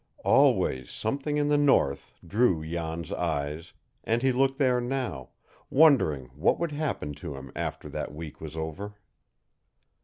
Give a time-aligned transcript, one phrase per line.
[0.25, 3.71] Always something in the north drew Jan's eyes,
[4.03, 5.29] and he looked there now,
[5.69, 8.95] wondering what would happen to him after that week was over.